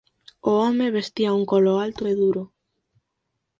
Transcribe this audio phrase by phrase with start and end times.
[0.51, 2.43] O home vestía un colo alto e duro.